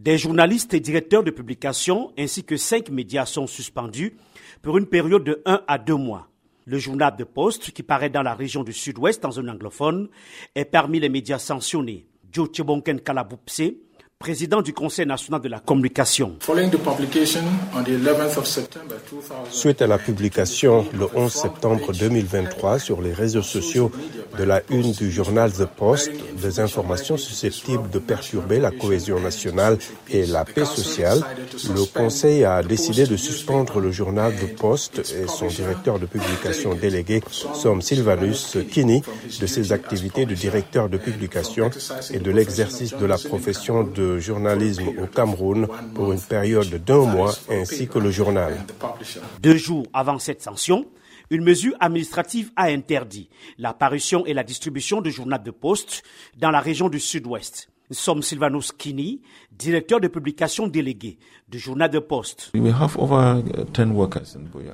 Des 0.00 0.16
journalistes 0.16 0.72
et 0.72 0.80
directeurs 0.80 1.22
de 1.22 1.30
publication 1.30 2.10
ainsi 2.16 2.42
que 2.42 2.56
cinq 2.56 2.88
médias 2.88 3.26
sont 3.26 3.46
suspendus 3.46 4.16
pour 4.62 4.78
une 4.78 4.86
période 4.86 5.24
de 5.24 5.42
1 5.44 5.60
à 5.68 5.76
2 5.76 5.94
mois. 5.94 6.28
Le 6.64 6.78
journal 6.78 7.14
de 7.18 7.24
Poste, 7.24 7.72
qui 7.72 7.82
paraît 7.82 8.08
dans 8.08 8.22
la 8.22 8.32
région 8.32 8.64
du 8.64 8.72
sud-ouest 8.72 9.22
en 9.26 9.30
zone 9.30 9.50
anglophone, 9.50 10.08
est 10.54 10.64
parmi 10.64 11.00
les 11.00 11.10
médias 11.10 11.38
sanctionnés. 11.38 12.06
Joe 12.32 12.48
Chebonken 12.50 12.98
Kalabupse, 13.02 13.74
président 14.18 14.62
du 14.62 14.72
Conseil 14.72 15.04
national 15.04 15.42
de 15.42 15.48
la 15.48 15.60
communication. 15.60 16.36
Suite 19.50 19.82
à 19.82 19.86
la 19.86 19.98
publication 19.98 20.86
le 20.94 21.08
11 21.14 21.30
septembre 21.30 21.92
2023 21.92 22.78
sur 22.78 23.02
les 23.02 23.12
réseaux 23.12 23.42
sociaux 23.42 23.90
de 24.38 24.44
la 24.44 24.62
une 24.70 24.92
du 24.92 25.10
journal 25.10 25.52
The 25.52 25.66
Post, 25.66 26.10
des 26.40 26.60
informations 26.60 27.16
susceptibles 27.16 27.90
de 27.90 27.98
perturber 27.98 28.58
la 28.58 28.70
cohésion 28.70 29.20
nationale 29.20 29.78
et 30.08 30.26
la 30.26 30.44
paix 30.44 30.64
sociale, 30.64 31.20
le 31.74 31.84
Conseil 31.84 32.44
a 32.44 32.62
décidé 32.62 33.06
de 33.06 33.16
suspendre 33.16 33.80
le 33.80 33.90
journal 33.90 34.32
The 34.34 34.56
Post 34.56 34.98
et 34.98 35.26
son 35.26 35.46
directeur 35.46 35.98
de 35.98 36.06
publication 36.06 36.74
délégué, 36.74 37.22
Som 37.30 37.82
Silvanus 37.82 38.56
Kini, 38.70 39.02
de 39.40 39.46
ses 39.46 39.72
activités 39.72 40.26
de 40.26 40.34
directeur 40.34 40.88
de 40.88 40.98
publication 40.98 41.70
et 42.12 42.18
de 42.18 42.30
l'exercice 42.30 42.96
de 42.96 43.06
la 43.06 43.18
profession 43.18 43.84
de 43.84 44.18
journalisme 44.18 44.88
au 45.02 45.06
Cameroun 45.06 45.66
pour 45.94 46.12
une 46.12 46.20
période 46.20 46.82
d'un 46.84 47.04
mois 47.04 47.34
ainsi 47.50 47.88
que 47.88 47.98
le 47.98 48.10
journal. 48.10 48.54
Deux 49.40 49.56
jours 49.56 49.86
avant 49.92 50.18
cette 50.18 50.42
sanction, 50.42 50.86
une 51.30 51.44
mesure 51.44 51.76
administrative 51.80 52.50
a 52.56 52.64
interdit 52.64 53.28
la 53.56 53.72
parution 53.72 54.26
et 54.26 54.34
la 54.34 54.44
distribution 54.44 55.00
de 55.00 55.10
journal 55.10 55.42
de 55.42 55.50
poste 55.50 56.02
dans 56.36 56.50
la 56.50 56.60
région 56.60 56.88
du 56.88 57.00
sud-ouest 57.00 57.70
sommes 57.90 58.22
Silvanos 58.22 58.72
Kini, 58.76 59.20
directeur 59.56 60.00
de 60.00 60.08
publication 60.08 60.66
délégué 60.68 61.18
du 61.48 61.58
journal 61.58 61.90
de 61.90 61.98
Poste. 61.98 62.52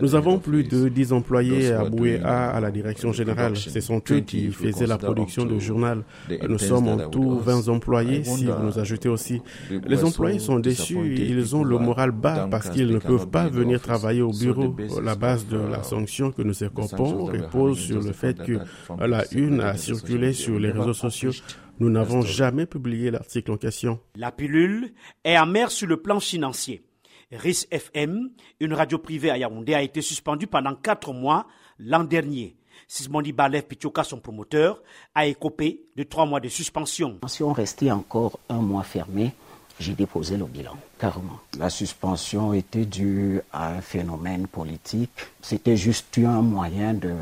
Nous 0.00 0.14
avons 0.14 0.38
plus 0.38 0.64
de 0.64 0.88
10 0.88 1.12
employés 1.12 1.72
à 1.72 1.84
Bouéa 1.84 2.50
à 2.50 2.60
la 2.60 2.70
direction 2.70 3.12
générale. 3.12 3.56
Ce 3.56 3.80
sont 3.80 4.00
eux 4.10 4.20
qui 4.20 4.50
faisaient 4.50 4.86
la 4.86 4.98
production 4.98 5.44
du 5.44 5.60
journal. 5.60 6.04
Nous 6.48 6.58
sommes 6.58 6.88
en 6.88 7.08
tout 7.08 7.38
20 7.38 7.68
employés 7.68 8.24
si 8.24 8.46
vous 8.46 8.62
nous 8.62 8.78
ajoutez 8.78 9.08
aussi. 9.08 9.42
Les 9.70 10.04
employés 10.04 10.38
sont 10.38 10.58
déçus, 10.58 11.16
ils 11.16 11.56
ont 11.56 11.64
le 11.64 11.78
moral 11.78 12.12
bas 12.12 12.46
parce 12.50 12.70
qu'ils 12.70 12.88
ne 12.88 12.98
peuvent 12.98 13.28
pas 13.28 13.48
venir 13.48 13.80
travailler 13.80 14.22
au 14.22 14.32
bureau. 14.32 14.76
La 15.02 15.16
base 15.16 15.46
de 15.46 15.58
la 15.58 15.82
sanction 15.82 16.30
que 16.30 16.42
nous 16.42 16.62
écopons 16.64 17.24
repose 17.24 17.78
sur 17.78 18.00
le 18.00 18.12
fait 18.12 18.36
que 18.44 18.58
la 19.00 19.24
une 19.32 19.60
a 19.60 19.76
circulé 19.76 20.32
sur 20.32 20.58
les 20.58 20.70
réseaux 20.70 20.94
sociaux. 20.94 21.32
Nous 21.80 21.88
n'avons 21.88 22.20
jamais 22.20 22.66
publié 22.66 23.10
l'article 23.10 23.52
en 23.52 23.56
question. 23.56 24.00
La 24.14 24.30
pilule 24.30 24.92
est 25.24 25.34
amère 25.34 25.70
sur 25.70 25.88
le 25.88 25.96
plan 25.96 26.20
financier. 26.20 26.84
RIS 27.32 27.66
FM, 27.70 28.28
une 28.60 28.74
radio 28.74 28.98
privée 28.98 29.30
à 29.30 29.38
Yaoundé, 29.38 29.72
a 29.72 29.80
été 29.80 30.02
suspendue 30.02 30.46
pendant 30.46 30.74
quatre 30.74 31.14
mois 31.14 31.46
l'an 31.78 32.04
dernier. 32.04 32.54
Sismondi 32.86 33.32
Balev 33.32 33.62
Pichoka, 33.62 34.04
son 34.04 34.18
promoteur, 34.18 34.82
a 35.14 35.26
écopé 35.26 35.80
de 35.96 36.02
trois 36.02 36.26
mois 36.26 36.40
de 36.40 36.50
suspension. 36.50 37.18
Si 37.26 37.42
on 37.42 37.54
restait 37.54 37.90
encore 37.90 38.38
un 38.50 38.60
mois 38.60 38.82
fermé, 38.82 39.32
j'ai 39.78 39.94
déposé 39.94 40.36
le 40.36 40.44
bilan, 40.44 40.76
carrément. 40.98 41.40
La 41.58 41.70
suspension 41.70 42.52
était 42.52 42.84
due 42.84 43.40
à 43.54 43.72
un 43.72 43.80
phénomène 43.80 44.48
politique. 44.48 45.12
C'était 45.40 45.78
juste 45.78 46.18
un 46.18 46.42
moyen 46.42 46.92
de, 46.92 47.14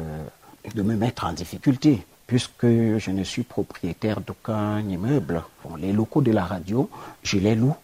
de 0.74 0.82
me 0.82 0.96
mettre 0.96 1.26
en 1.26 1.32
difficulté 1.32 2.00
puisque 2.28 2.66
je 2.66 3.10
ne 3.10 3.24
suis 3.24 3.42
propriétaire 3.42 4.20
d'aucun 4.20 4.80
immeuble. 4.80 5.42
les 5.78 5.92
locaux 5.92 6.20
de 6.20 6.30
la 6.30 6.44
radio, 6.44 6.88
je 7.22 7.38
les 7.38 7.56
loue. 7.56 7.74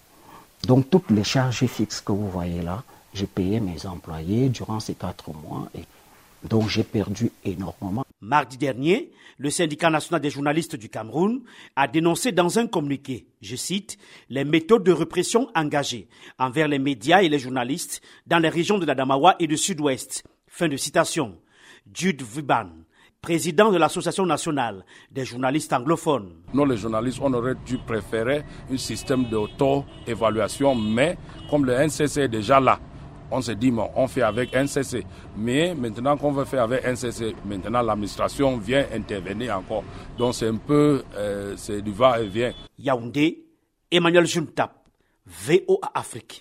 Donc 0.68 0.90
toutes 0.90 1.10
les 1.10 1.24
charges 1.24 1.66
fixes 1.66 2.02
que 2.02 2.12
vous 2.12 2.28
voyez 2.28 2.62
là, 2.62 2.84
j'ai 3.14 3.26
payé 3.26 3.58
mes 3.58 3.86
employés 3.86 4.50
durant 4.50 4.80
ces 4.80 4.94
quatre 4.94 5.32
mois 5.32 5.68
et 5.74 5.84
donc 6.46 6.68
j'ai 6.68 6.84
perdu 6.84 7.32
énormément. 7.42 8.04
Mardi 8.20 8.58
dernier, 8.58 9.12
le 9.38 9.48
syndicat 9.48 9.88
national 9.88 10.20
des 10.20 10.30
journalistes 10.30 10.76
du 10.76 10.90
Cameroun 10.90 11.40
a 11.74 11.88
dénoncé 11.88 12.30
dans 12.30 12.58
un 12.58 12.66
communiqué, 12.66 13.26
je 13.40 13.56
cite, 13.56 13.96
les 14.28 14.44
méthodes 14.44 14.84
de 14.84 14.92
répression 14.92 15.48
engagées 15.54 16.06
envers 16.38 16.68
les 16.68 16.78
médias 16.78 17.22
et 17.22 17.30
les 17.30 17.38
journalistes 17.38 18.02
dans 18.26 18.38
les 18.38 18.50
régions 18.50 18.78
de 18.78 18.84
la 18.84 18.94
Damawa 18.94 19.36
et 19.38 19.46
du 19.46 19.56
Sud-Ouest. 19.56 20.22
Fin 20.46 20.68
de 20.68 20.76
citation. 20.76 21.38
Jude 21.92 22.22
Viban, 22.22 22.68
président 23.24 23.72
de 23.72 23.78
l'Association 23.78 24.26
nationale 24.26 24.84
des 25.10 25.24
journalistes 25.24 25.72
anglophones. 25.72 26.28
Nous, 26.52 26.66
les 26.66 26.76
journalistes, 26.76 27.18
on 27.22 27.32
aurait 27.32 27.54
dû 27.64 27.78
préférer 27.78 28.44
un 28.70 28.76
système 28.76 29.24
d'auto-évaluation, 29.24 30.74
mais 30.74 31.16
comme 31.48 31.64
le 31.64 31.72
NCC 31.72 32.18
est 32.18 32.28
déjà 32.28 32.60
là, 32.60 32.78
on 33.30 33.40
se 33.40 33.52
dit, 33.52 33.70
bon, 33.70 33.88
on 33.96 34.06
fait 34.08 34.20
avec 34.20 34.52
NCC. 34.54 35.06
Mais 35.38 35.74
maintenant 35.74 36.18
qu'on 36.18 36.32
veut 36.32 36.44
faire 36.44 36.64
avec 36.64 36.84
NCC, 36.84 37.34
maintenant 37.46 37.80
l'administration 37.80 38.58
vient 38.58 38.84
intervenir 38.94 39.56
encore. 39.56 39.84
Donc 40.18 40.34
c'est 40.34 40.48
un 40.48 40.56
peu, 40.56 41.02
euh, 41.16 41.54
c'est 41.56 41.80
du 41.80 41.92
va-et-vient. 41.92 42.52
Yaoundé, 42.78 43.42
Emmanuel 43.90 44.26
Juntap, 44.26 44.84
VOA 45.26 45.90
Afrique. 45.94 46.32